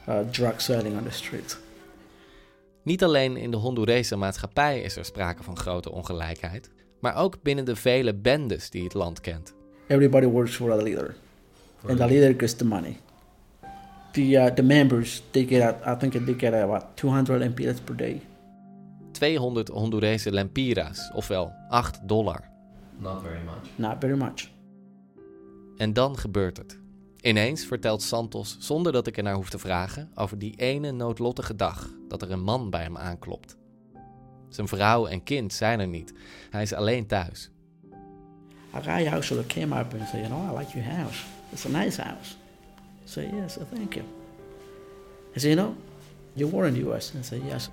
[0.09, 1.59] uh, drug selling on the streets
[2.83, 7.65] Niet alleen in de Hondurese maatschappij is er sprake van grote ongelijkheid, maar ook binnen
[7.65, 9.55] de vele bendes die het land kent.
[9.87, 11.17] everybody works for a leader,
[11.89, 12.97] and the leader gets the money.
[14.13, 17.97] The uh, the members they get uh, I think they get about 200 lempiras per
[17.97, 18.21] day.
[19.13, 22.49] 200 Hondurese lempiras, ofwel 8 dollar.
[22.99, 23.69] Not very much.
[23.77, 24.49] Not very much.
[25.77, 26.79] En dan gebeurt het.
[27.21, 31.57] Ineens vertelt Santos, zonder dat ik er naar hoef te vragen, over die ene noodlottige
[31.57, 33.57] dag dat er een man bij hem aanklopt.
[34.49, 36.13] Zijn vrouw en kind zijn er niet.
[36.51, 37.51] Hij is alleen thuis.
[38.75, 41.25] A guy actually came up and said, you know, I like your house.
[41.53, 42.37] It's a nice house.
[43.05, 44.05] I said, yes, uh, thank you.
[45.35, 45.77] He said, you know,
[46.37, 47.13] you were in the U.S.
[47.19, 47.69] I said, yes.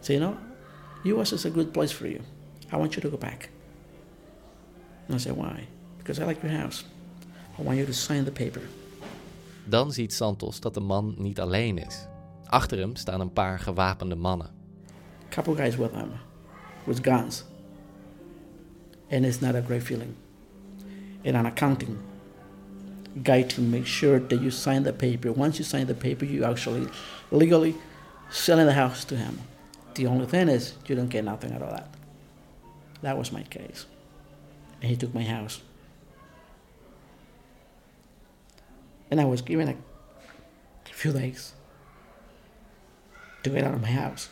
[0.00, 0.36] He said, you know,
[1.04, 1.32] U.S.
[1.32, 2.20] is a good place for you.
[2.72, 3.50] I want you to go back.
[5.06, 5.66] And I said, why?
[5.98, 6.84] Because I like your house.
[7.58, 8.62] I want you to sign the paper.
[9.64, 12.06] Dan ziet Santos dat de man niet alleen is.
[12.44, 14.46] Achter hem staan een paar gewapende mannen.
[14.46, 16.10] A couple guys with him
[16.84, 17.44] with guns
[19.10, 20.16] and it's not a great feeling
[21.24, 21.98] and an accounting
[23.22, 25.32] guy to make sure that you sign the paper.
[25.32, 26.88] Once you sign the paper you actually
[27.30, 27.74] legally
[28.30, 29.38] selling the house to him.
[29.94, 31.88] The only thing is you don't get nothing out of that.
[33.02, 33.86] That was my case.
[34.80, 35.60] And he took my house.
[39.10, 39.74] And i was given a
[40.84, 41.54] few days
[43.42, 44.28] to get out of my house.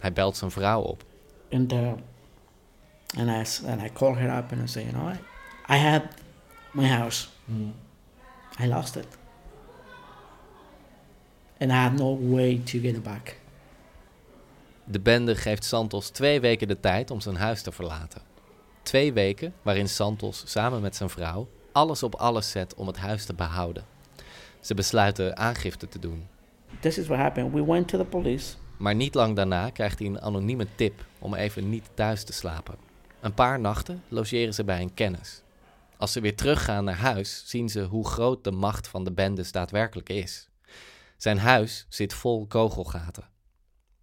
[0.00, 1.04] Hij belt zijn vrouw op.
[1.52, 1.92] and uh,
[3.16, 5.18] And I, and I called her up and I said, you know what?
[5.68, 6.02] I had
[6.72, 7.28] my house.
[8.58, 9.06] I lost it.
[11.58, 13.36] And I had no way to get it back.
[14.84, 18.22] De bende geeft Santos twee weken de tijd om zijn huis te verlaten.
[18.82, 23.24] Twee weken waarin Santos samen met zijn vrouw alles op alles zet om het huis
[23.24, 23.84] te behouden.
[24.60, 26.26] Ze besluiten aangifte te doen.
[26.80, 27.52] This is what happened.
[27.52, 28.54] We went to the police.
[28.76, 32.85] Maar niet lang daarna krijgt hij een anonieme tip om even niet thuis te slapen.
[33.26, 35.42] Een paar nachten logeren ze bij een kennis.
[35.96, 39.52] Als ze weer teruggaan naar huis, zien ze hoe groot de macht van de bendes
[39.52, 40.48] daadwerkelijk is.
[41.16, 43.28] Zijn huis zit vol kogelgaten.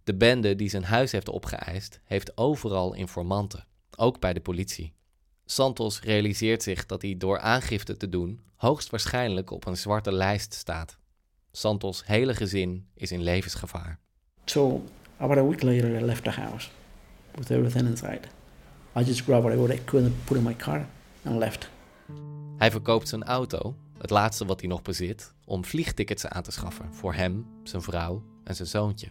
[0.02, 4.92] De bende die zijn huis heeft opgeëist, heeft overal informanten, ook bij de politie.
[5.44, 10.98] Santos realiseert zich dat hij door aangifte te doen hoogstwaarschijnlijk op een zwarte lijst staat.
[11.52, 13.98] Santos' hele gezin is in levensgevaar.
[14.44, 14.84] So
[15.16, 16.68] about a week later, I left the house
[17.34, 18.20] with everything inside.
[18.96, 20.86] I just grabbed what I could and put in my car
[21.24, 21.68] and left.
[22.56, 26.94] Hij verkoopt zijn auto, het laatste wat hij nog bezit, om vliegtickets aan te schaffen
[26.94, 29.08] voor hem, zijn vrouw en zijn zoontje.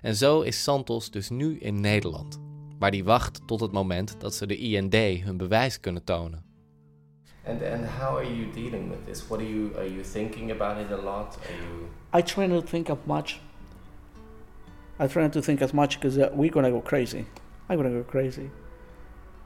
[0.00, 2.40] En zo is Santos dus nu in Nederland,
[2.78, 6.44] waar hij wacht tot het moment dat ze de IND hun bewijs kunnen tonen.
[7.46, 9.26] And and how are you dealing with this?
[9.26, 11.38] What are you are you thinking about it a lot?
[11.38, 13.40] Are you I try not to think of much.
[15.00, 17.24] I try not to think as much because uh, we're gonna go crazy.
[17.68, 18.50] I'm gonna go crazy.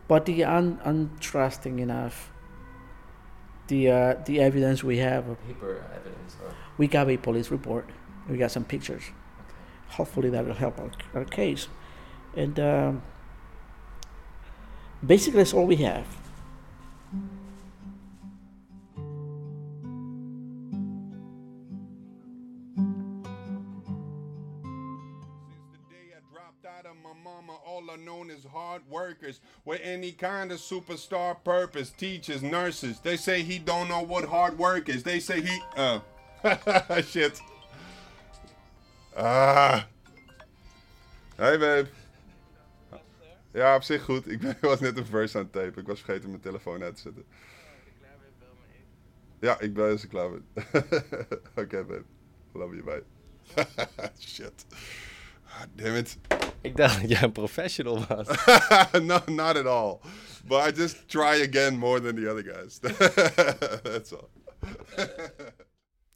[0.09, 2.31] But the un- untrusting enough,
[3.66, 7.88] the uh, the evidence we have, hyper evidence or we got a police report.
[8.29, 9.05] We got some pictures.
[9.90, 11.69] Hopefully that will help our, our case.
[12.37, 13.03] And um,
[15.05, 16.07] basically, that's all we have.
[27.97, 31.91] Are known as hard workers with any kind of superstar purpose.
[31.91, 35.03] Teachers, nurses, they say he don't know what hard work is.
[35.03, 36.01] They say he, uh,
[37.03, 37.41] shit.
[39.17, 39.87] Ah.
[41.37, 41.89] Hey babe.
[43.53, 44.29] Ja, op zich goed.
[44.31, 45.81] Ik ben- was net een verse aan het tapen.
[45.81, 47.25] Ik was vergeten mijn telefoon uit te zetten.
[49.41, 50.41] Ja, ik ben er klaar mee.
[51.65, 52.05] Oké, babe.
[52.53, 53.03] Love you, bye.
[54.19, 54.67] Shit.
[55.47, 56.17] Ah, damn it.
[56.67, 58.27] Ik dacht dat jij een professional was.
[59.03, 59.99] no, not at all.
[60.45, 62.79] But I just try again more than the other guys.
[63.93, 64.29] That's all.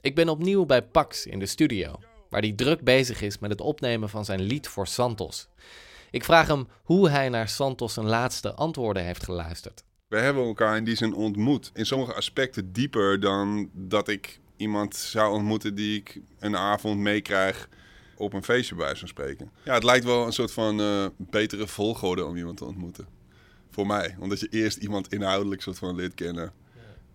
[0.01, 3.61] Ik ben opnieuw bij Pax in de studio, waar hij druk bezig is met het
[3.61, 5.49] opnemen van zijn lied voor Santos.
[6.11, 9.85] Ik vraag hem hoe hij naar Santos zijn laatste antwoorden heeft geluisterd.
[10.09, 11.71] We hebben elkaar in die zin ontmoet.
[11.75, 17.69] In sommige aspecten dieper dan dat ik iemand zou ontmoeten die ik een avond meekrijg
[18.21, 19.51] op een feestje bij zo'n spreken.
[19.63, 23.07] Ja, het lijkt wel een soort van eh, betere volgorde om iemand te ontmoeten.
[23.71, 24.17] Voor mij.
[24.19, 26.53] Omdat je eerst iemand inhoudelijk soort van leert kennen.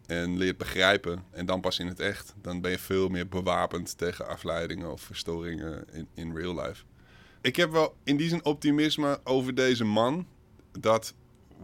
[0.06, 1.24] En leert begrijpen.
[1.32, 2.34] En dan pas in het echt.
[2.42, 6.84] Dan ben je veel meer bewapend tegen afleidingen of verstoringen in, in real life.
[7.42, 10.28] Ik heb wel in die zin optimisme over deze man.
[10.80, 11.14] Dat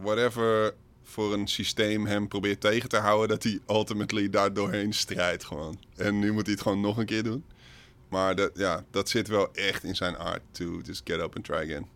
[0.02, 0.74] whatever
[1.04, 5.80] voor een systeem hem probeert tegen te houden, dat hij ultimately daar doorheen strijdt gewoon.
[5.96, 7.44] En nu moet hij het gewoon nog een keer doen.
[8.12, 11.46] Maar dat, ja, dat zit wel echt in zijn art to just get up and
[11.46, 11.88] try again.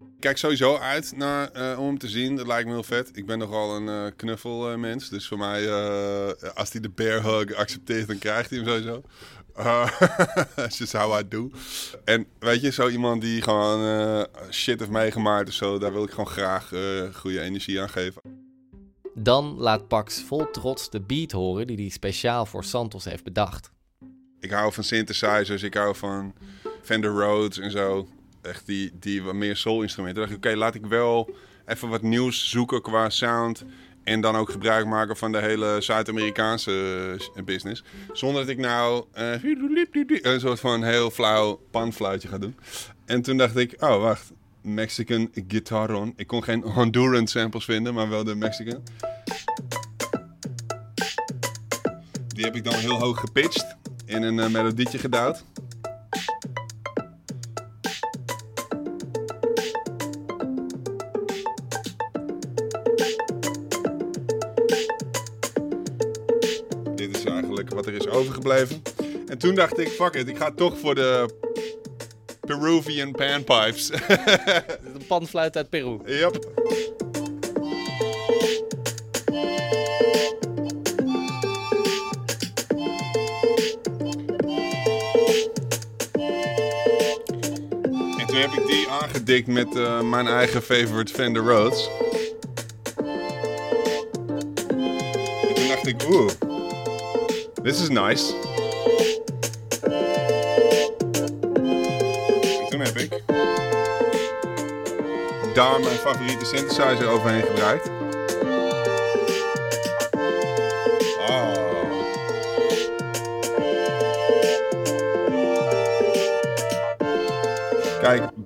[0.00, 2.36] Ik kijk sowieso uit naar, eh, om hem te zien.
[2.36, 3.10] Dat lijkt me heel vet.
[3.12, 5.08] Ik ben nogal een eh, knuffelmens.
[5.08, 9.02] dus voor mij, eh, als hij de bear hug accepteert, dan krijgt hij hem sowieso.
[9.58, 9.90] Uh,
[10.56, 11.50] that's just how I do.
[12.04, 16.04] En weet je, zo iemand die gewoon eh, shit heeft meegemaakt of zo, daar wil
[16.04, 18.22] ik gewoon graag eh, goede energie aan geven.
[19.14, 23.70] Dan laat Pax vol trots de beat horen die hij speciaal voor Santos heeft bedacht.
[24.40, 26.34] Ik hou van synthesizers, ik hou van
[26.82, 28.08] Fender Rhodes en zo.
[28.42, 30.22] Echt die, die wat meer soul-instrumenten.
[30.22, 31.34] Dacht ik, oké, laat ik wel
[31.66, 33.64] even wat nieuws zoeken qua sound.
[34.04, 37.82] En dan ook gebruik maken van de hele Zuid-Amerikaanse eh, business.
[38.12, 39.42] Zonder dat ik nou eh,
[40.22, 42.56] een soort van heel flauw panfluitje ga doen.
[43.04, 46.12] En toen dacht ik, oh wacht, Mexican guitaron.
[46.16, 48.82] Ik kon geen Honduran samples vinden, maar wel de Mexican.
[52.28, 53.76] Die heb ik dan heel hoog gepitcht
[54.08, 55.44] in een eh, melodietje gedouwd.
[66.94, 68.82] Dit is eigenlijk wat er is overgebleven.
[69.26, 71.28] En toen dacht ik, fuck it, ik ga toch voor de
[72.40, 73.90] Peruvian panpipes.
[74.94, 75.98] Een panfluit uit Peru.
[76.04, 77.07] yep.
[88.50, 91.88] heb ik die aangedikt met eh, mijn eigen favorite Fender Rhodes.
[91.88, 91.90] Roads.
[95.48, 96.30] En toen dacht ik, oeh,
[97.62, 98.34] this is nice.
[102.60, 103.22] En toen heb ik
[105.54, 107.97] daar mijn favoriete synthesizer overheen gebruikt.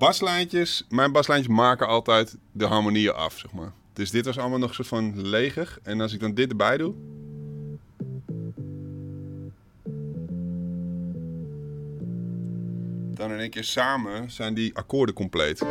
[0.03, 3.73] Baslijntjes, mijn baslijntjes maken altijd de harmonieën af, zeg maar.
[3.93, 5.79] Dus dit was allemaal nog soort van leger.
[5.83, 6.95] En als ik dan dit erbij doe...
[13.15, 15.63] Dan in één keer samen zijn die akkoorden compleet.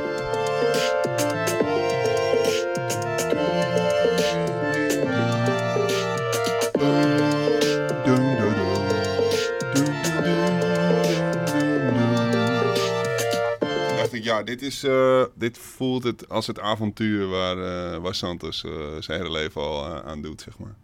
[14.52, 19.20] Dit, is, eh, dit voelt het als het avontuur waar, eh waar Santos eh, zijn
[19.20, 20.76] hele leven al aan doet, zeg maar.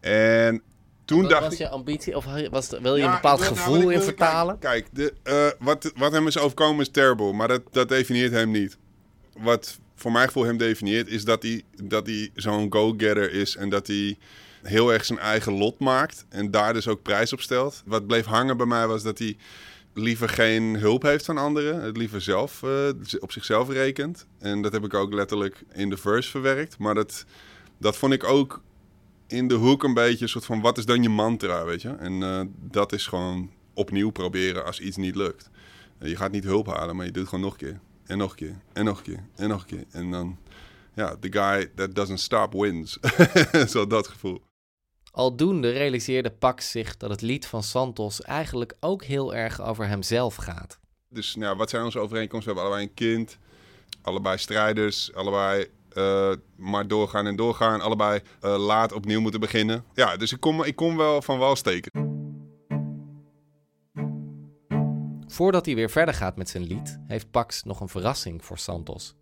[0.00, 0.62] En
[1.04, 1.58] toen Wat dacht was ik...
[1.58, 2.16] je ambitie?
[2.16, 4.58] Of was, wil je een bepaald nou, gevoel in vertalen?
[4.58, 8.50] Kijk, kijk de, wat, wat hem is overkomen is terrible, maar dat, dat definieert hem
[8.50, 8.78] niet.
[9.38, 13.68] Wat voor mijn gevoel hem definieert, is dat hij, dat hij zo'n go-getter is en
[13.68, 14.18] dat hij
[14.62, 17.82] heel erg zijn eigen lot maakt en daar dus ook prijs op stelt.
[17.86, 19.36] Wat bleef hangen bij mij was dat hij
[19.94, 24.26] liever geen hulp heeft van anderen, het liever zelf eh, op zichzelf rekent.
[24.38, 27.24] En dat heb ik ook letterlijk in de verse verwerkt, maar dat,
[27.78, 28.62] dat vond ik ook
[29.26, 31.88] in de hoek een beetje een soort van wat is dan je mantra, weet je?
[31.88, 35.50] En eh, dat is gewoon opnieuw proberen als iets niet lukt.
[35.98, 37.80] Eh, je gaat niet hulp halen, maar je doet het gewoon nog een keer.
[38.06, 38.56] En nog een keer.
[38.72, 39.24] En nog een keer.
[39.34, 39.84] En nog een keer.
[39.90, 40.38] En dan,
[40.94, 42.98] ja, the guy that doesn't stop wins.
[43.72, 44.42] Zo dat gevoel.
[45.14, 50.34] Aldoende realiseerde Pax zich dat het lied van Santos eigenlijk ook heel erg over hemzelf
[50.34, 50.78] gaat.
[51.08, 52.54] Dus nou, wat zijn onze overeenkomsten?
[52.54, 53.38] We hebben allebei een kind.
[54.02, 55.14] Allebei strijders.
[55.14, 57.80] Allebei eh, maar doorgaan en doorgaan.
[57.80, 59.84] Allebei eh, laat opnieuw moeten beginnen.
[59.92, 61.90] Ja, dus ik kom, ik kom wel van wal steken.
[65.26, 69.14] Voordat hij weer verder gaat met zijn lied, heeft Pax nog een verrassing voor Santos.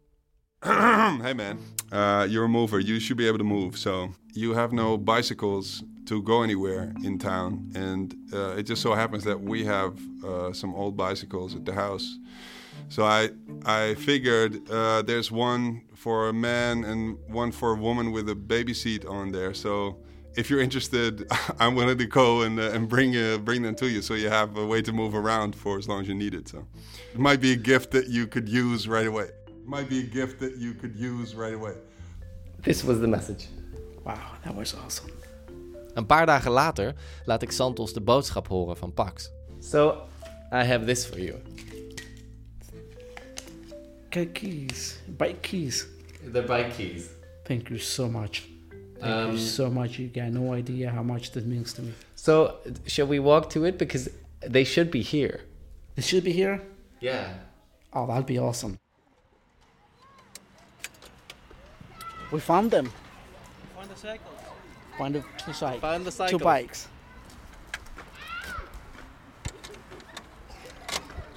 [0.65, 1.59] hey man,
[1.91, 2.79] uh, you're a mover.
[2.79, 3.77] You should be able to move.
[3.77, 8.95] So you have no bicycles to go anywhere in town, and uh, it just so
[8.95, 12.17] happens that we have uh, some old bicycles at the house.
[12.91, 13.31] So I
[13.67, 18.37] I figured uh, there's one for a man and one for a woman with a
[18.37, 19.55] baby seat on there.
[19.55, 19.99] So.
[20.35, 23.87] If you're interested, I'm willing to go and, uh, and bring uh, bring them to
[23.87, 26.33] you, so you have a way to move around for as long as you need
[26.33, 26.49] it.
[26.49, 26.67] So,
[27.13, 29.29] it might be a gift that you could use right away
[29.65, 31.75] might be a gift that you could use right away.
[32.63, 33.49] This was the message.
[34.05, 35.11] Wow, that was awesome.
[35.95, 36.95] Een paar dagen later
[37.25, 39.31] laat ik Santos de boodschap horen van Pax.
[39.61, 40.07] So,
[40.53, 41.35] I have this for you.
[44.07, 45.87] Okay, keys, bike keys.
[46.33, 47.07] The bike keys.
[47.45, 48.43] Thank you so much.
[48.99, 49.97] Thank Um, you so much.
[49.99, 51.93] You got no idea how much this means to me.
[52.15, 54.11] So, shall we walk to it because
[54.51, 55.41] they should be here?
[55.95, 56.61] They should be here.
[57.01, 57.33] Yeah.
[57.93, 58.79] Oh, that'd be awesome.
[62.33, 62.91] We found them.
[63.77, 64.39] Find the cycles.
[64.99, 65.81] Find the two side.
[65.81, 66.39] Find the Two cycle.
[66.39, 66.89] bikes.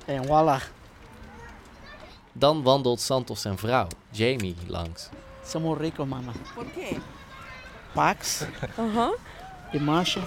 [0.07, 0.59] And voila.
[2.33, 5.09] Dan wandelt Santos zijn vrouw, Jamie, langs.
[5.45, 6.33] Somos ricos, mama.
[6.53, 6.99] ¿Por qué?
[7.93, 8.43] Pax
[8.77, 9.11] Ajá.
[9.71, 10.21] y Masha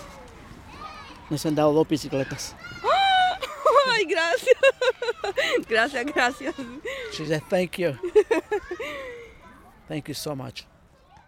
[1.28, 2.54] nos han dado dos bicicletas.
[3.92, 4.56] Ay, gracias.
[5.68, 6.54] Gracias, gracias.
[7.12, 7.96] She said, thank you.
[9.88, 10.66] thank you so much.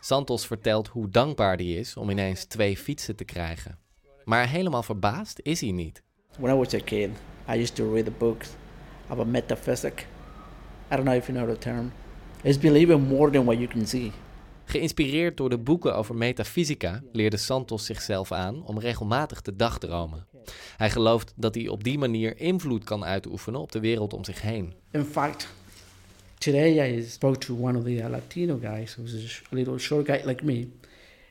[0.01, 3.79] Santos vertelt hoe dankbaar hij is om ineens twee fietsen te krijgen.
[4.25, 6.03] Maar helemaal verbaasd is hij niet.
[6.39, 7.11] When I was a kid,
[7.49, 8.49] I used to read the books
[9.09, 10.03] about metaphysics.
[10.93, 11.93] I don't know if you know the term.
[12.43, 14.13] It's believing more than what you can see.
[14.65, 20.27] Geïnspireerd door de boeken over metafysica leerde Santos zichzelf aan om regelmatig te dagdromen.
[20.77, 24.43] Hij gelooft dat hij op die manier invloed kan uitoefenen op de wereld om zich
[24.43, 24.75] heen.
[24.91, 25.49] In fact,
[26.41, 30.07] today I spoke to one of the Latino guys who's a, sh- a little short
[30.07, 30.71] guy like me,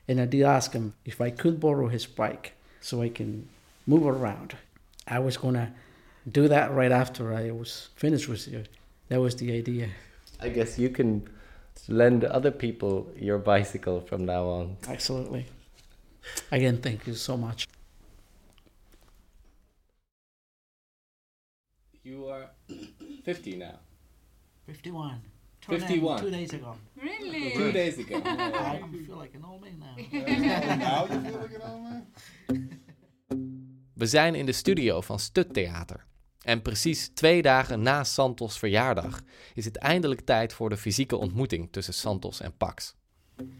[0.08, 3.48] and I did ask him if I could borrow his bike so I can
[3.86, 4.56] move around.
[5.06, 5.74] I was gonna
[6.30, 8.64] do that right after I was finished with you.
[9.08, 9.88] That was the idea.
[10.40, 11.28] I guess you can
[11.88, 14.76] lend other people your bicycle from now on.
[14.88, 15.46] Absolutely.
[16.52, 17.66] Again, thank you so much.
[22.02, 22.50] You are
[23.24, 23.78] 50 now.
[24.74, 25.22] 51.
[25.58, 26.20] 51.
[26.20, 26.76] Two days ago.
[26.94, 27.52] Really?
[27.52, 28.16] Two days ago.
[28.24, 29.96] I feel like an old man now.
[33.94, 36.06] We zijn in de studio van Stut Theater.
[36.40, 39.22] En precies twee dagen na Santos' verjaardag
[39.54, 42.94] is het eindelijk tijd voor de fysieke ontmoeting tussen Santos en Pax.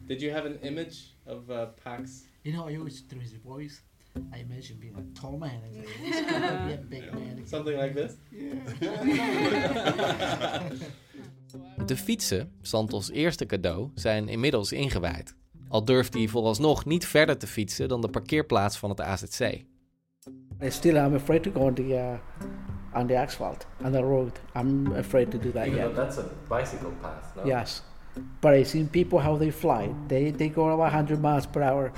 [0.07, 3.83] Did you have an image of uh, Pax You know, I always through his voice,
[4.15, 5.61] I imagine being a tall man.
[5.63, 7.47] and be a big man.
[7.47, 8.17] Something like this?
[11.87, 15.35] De fietsen, Santos' eerste cadeau, zijn inmiddels ingewijd.
[15.69, 19.41] Al durft hij vooralsnog niet verder te fietsen dan de parkeerplaats van het AZC.
[20.63, 24.41] I still am afraid to go on the uh, on the asphalt on the road.
[24.57, 25.95] I'm afraid to do that Even yet.
[25.95, 27.45] though that's a bicycle path, no?
[27.47, 27.83] Yes,
[28.41, 29.91] but I seen people how they fly.
[30.07, 31.93] They they go about 100 miles per hour,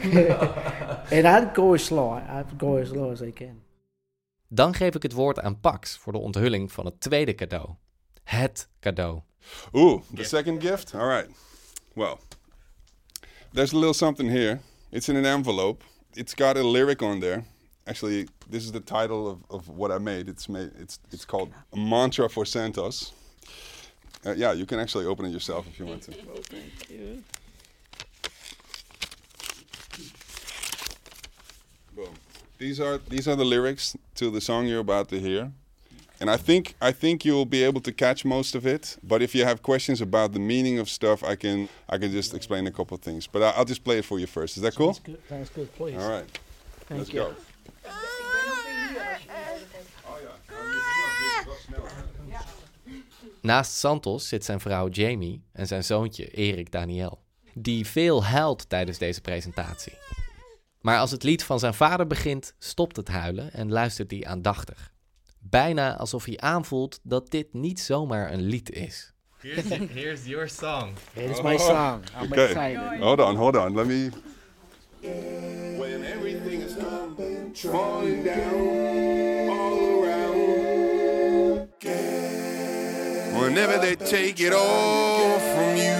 [1.10, 2.10] and I go as slow.
[2.10, 3.62] I go as slow as I can.
[4.48, 7.68] Dan geef ik het woord aan Pax voor de onthulling van het tweede cadeau.
[8.24, 9.20] Het cadeau.
[9.72, 10.94] Ooh, the second gift?
[10.94, 11.28] All right.
[11.94, 12.18] Well,
[13.52, 14.60] there's a little something here.
[14.90, 15.84] It's in an envelope.
[16.12, 17.44] It's got a lyric on there.
[17.84, 20.28] Actually, this is the title of, of what I made.
[20.28, 20.70] It's made.
[20.78, 23.12] It's it's called a mantra for Santos.
[24.26, 26.12] Uh, yeah, you can actually open it yourself if you want to.
[26.34, 27.22] Oh, Thank you.
[31.94, 32.14] Boom.
[32.58, 35.52] These are these are the lyrics to the song you're about to hear.
[36.20, 38.96] And I think I think you'll be able to catch most of it.
[39.02, 42.34] But if you have questions about the meaning of stuff, I can I can just
[42.34, 43.26] explain a couple of things.
[43.26, 44.56] But I, I'll just play it for you first.
[44.56, 44.94] Is that cool?
[44.94, 45.28] Sounds good.
[45.28, 45.96] Sounds good, please.
[46.02, 46.38] All right.
[46.88, 47.20] Thank Let's you.
[47.20, 47.34] go.
[53.46, 57.22] Naast Santos zit zijn vrouw Jamie en zijn zoontje Erik Daniel,
[57.54, 59.92] die veel huilt tijdens deze presentatie.
[60.80, 64.92] Maar als het lied van zijn vader begint, stopt het huilen en luistert hij aandachtig.
[65.38, 69.12] Bijna alsof hij aanvoelt dat dit niet zomaar een lied is.
[69.38, 70.90] Here's, here's your song.
[71.12, 72.02] It's my song.
[72.20, 72.44] I'm Okay.
[72.44, 73.00] excited.
[73.00, 73.74] Hold on, hold on.
[73.74, 74.08] Let me.
[75.78, 76.72] When everything is
[77.60, 78.75] falling down
[83.38, 85.98] Whenever they take it all from you,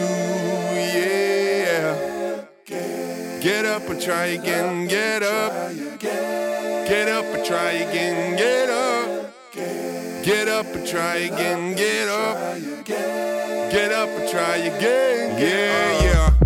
[0.72, 2.45] yeah.
[3.41, 5.53] Get up and try again, get up.
[6.01, 9.34] Get up and try again, get up.
[10.24, 12.59] Get up and try again, get up.
[12.87, 16.45] Get up and try again, yeah, yeah.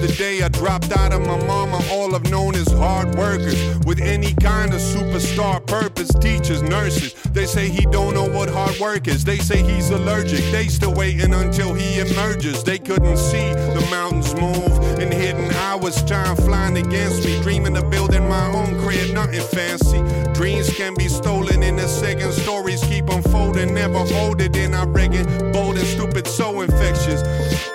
[0.00, 4.00] The day I dropped out of my mama, all I've known is hard workers with
[4.00, 6.08] any kind of superstar purpose.
[6.20, 9.24] Teachers, nurses, they say he don't know what hard work is.
[9.24, 10.40] They say he's allergic.
[10.52, 12.64] They still waiting until he emerges.
[12.64, 16.02] They couldn't see the mountains move in hidden hours.
[16.04, 20.00] Time flying against me, dreaming of building my own crib, nothing fancy.
[20.32, 22.32] Dreams can be stolen in a second.
[22.32, 24.72] Stories keep unfolding, never hold it in.
[24.72, 27.22] I reckon bold and stupid, so infectious.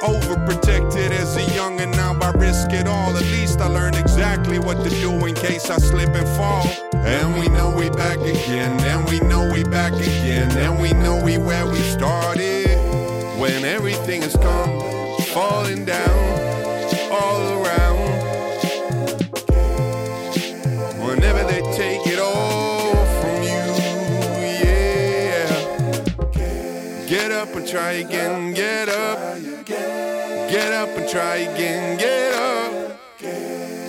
[0.06, 3.18] Overprotected as a young, and now I risk it all.
[3.18, 6.64] At least I learned exactly what to do in case I slip and fall.
[6.94, 11.20] And we know we back again, and we know we back again, and we know
[11.24, 12.68] we where we started.
[13.40, 14.80] When everything has come
[15.34, 16.18] falling down
[17.12, 17.98] all around.
[21.06, 23.64] Whenever they take it all from you,
[24.64, 25.50] yeah.
[27.08, 29.55] Get up and try again, get up.
[30.56, 32.98] Get up and try again, get up.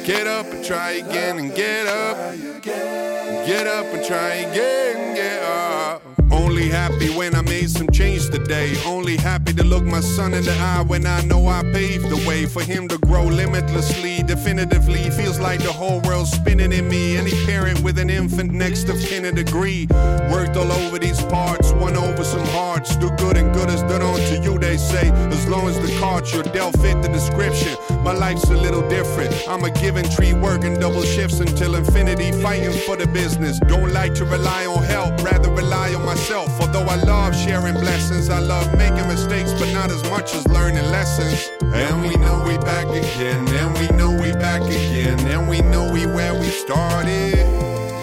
[0.05, 2.35] Get up and try again and get up.
[2.64, 6.03] Get up and try again, get up.
[6.33, 8.75] Only happy when I made some change today.
[8.85, 12.29] Only happy to look my son in the eye when I know I paved the
[12.29, 15.09] way for him to grow limitlessly, definitively.
[15.11, 17.17] Feels like the whole world's spinning in me.
[17.17, 19.87] Any parent with an infant next of kin a degree.
[20.33, 22.97] Worked all over these parts, won over some hearts.
[22.97, 25.11] Do good and good is done unto you, they say.
[25.11, 27.77] As long as the cards you're dealt fit the description.
[28.03, 29.35] My life's a little different.
[29.49, 33.59] I'm a given tree working double shifts until infinity, fighting for the business.
[33.61, 36.49] Don't like to rely on help, rather rely on myself.
[36.61, 40.87] Although I love sharing blessings, I love making mistakes, but not as much as learning
[40.91, 41.51] lessons.
[41.74, 45.93] And we know we back again, and we know we back again, and we know
[45.93, 47.35] we where we started.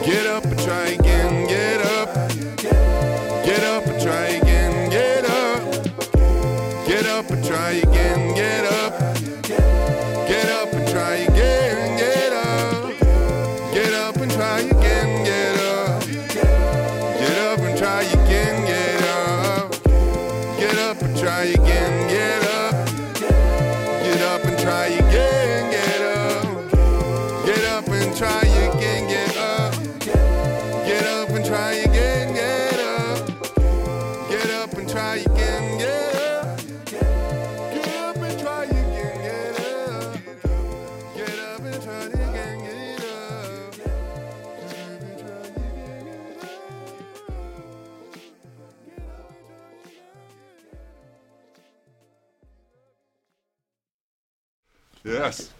[0.05, 0.97] Get up and try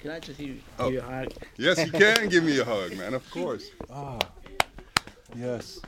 [0.04, 0.90] Can I just give you, Oh.
[0.90, 1.32] you a hug?
[1.58, 3.14] Yes, you can give me a hug, man.
[3.14, 3.70] Of course.
[3.90, 4.20] Ah.
[5.34, 5.80] Yes.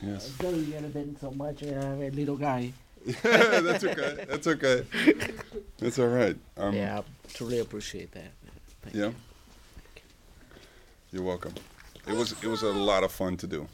[0.00, 0.32] Yes.
[0.40, 2.72] I don't get it so much, uh, a little guy.
[3.22, 4.24] That's okay.
[4.30, 4.86] That's okay.
[5.78, 6.36] That's all right.
[6.56, 7.02] Um, yeah, I
[7.34, 8.32] truly appreciate that.
[8.80, 9.06] Thank Yeah.
[9.08, 9.14] you.
[11.12, 11.52] You're welcome.
[12.08, 13.68] It was it was a lot of fun to do.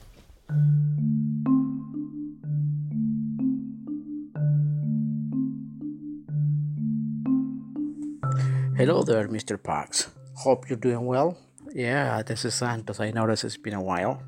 [8.79, 9.61] Hello there, Mr.
[9.61, 10.09] Parks.
[10.35, 11.37] Hope you're doing well.
[11.75, 13.01] Yeah, this is Santos.
[13.01, 14.23] I notice it's been a while.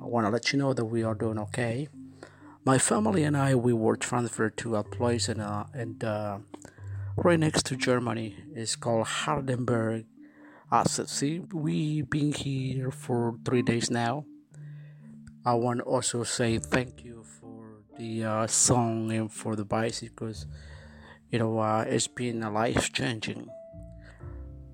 [0.00, 1.86] I want to let you know that we are doing okay.
[2.64, 6.40] My family and I, we were transferred to a place in, uh, in uh,
[7.16, 8.34] right next to Germany.
[8.52, 10.06] It's called Hardenberg.
[10.72, 14.24] As See, we've been here for three days now.
[15.46, 20.46] I want to also say thank you for the uh, song and for the bicycles
[21.30, 23.48] you know uh, it's been a life changing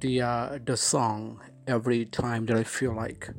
[0.01, 3.31] the uh, the song every time that I feel like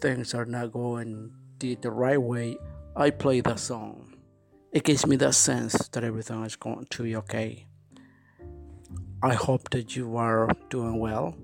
[0.00, 2.56] things are not going the, the right way
[2.96, 4.14] I play the song.
[4.72, 7.66] It gives me that sense that everything is going to be okay.
[9.22, 11.36] I hope that you are doing well.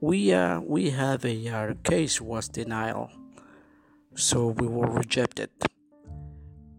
[0.00, 3.10] We uh, we have a uh, case was denial
[4.14, 5.50] so we were rejected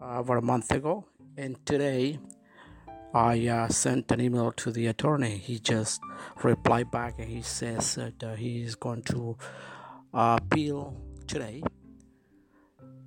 [0.01, 1.05] uh, about a month ago
[1.37, 2.19] and today
[3.13, 5.37] I uh, sent an email to the attorney.
[5.37, 6.01] He just
[6.43, 9.37] replied back and he says that uh, he is going to
[10.13, 10.95] uh, appeal
[11.27, 11.61] today,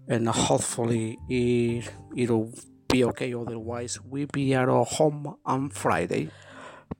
[0.09, 2.53] and hopefully it it'll
[2.89, 3.33] be okay.
[3.33, 6.31] Otherwise, we'll be at our home on Friday,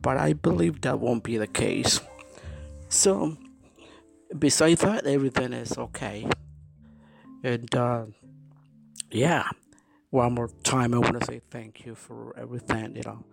[0.01, 2.01] but I believe that won't be the case.
[2.89, 3.37] So,
[4.39, 6.27] besides that, everything is okay,
[7.43, 8.07] and uh,
[9.11, 9.49] yeah
[10.15, 13.25] one more time, I want to say thank you for everything, you know.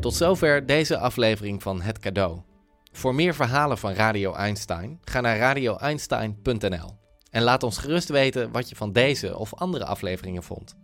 [0.00, 2.53] Tot zover deze aflevering van Het Cadeau.
[2.96, 6.98] Voor meer verhalen van Radio Einstein, ga naar radioeinstein.nl
[7.30, 10.76] en laat ons gerust weten wat je van deze of andere afleveringen vond.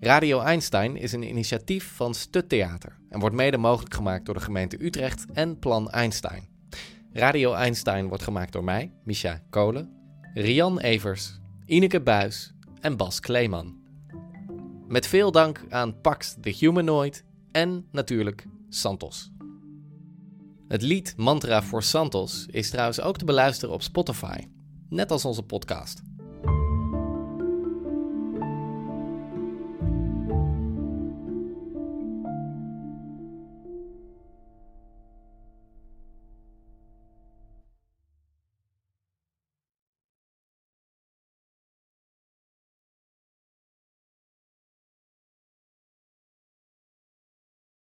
[0.00, 4.40] Radio Einstein is een initiatief van Stut Theater en wordt mede mogelijk gemaakt door de
[4.40, 6.48] gemeente Utrecht en Plan Einstein.
[7.12, 9.90] Radio Einstein wordt gemaakt door mij, Misha Kolen,
[10.34, 13.78] Rian Evers, Ineke Buis en Bas Kleeman.
[14.88, 19.30] Met veel dank aan Pax the Humanoid en natuurlijk Santos.
[20.70, 24.38] Het lied Mantra voor Santos is trouwens ook te beluisteren op Spotify,
[24.88, 26.02] net als onze podcast.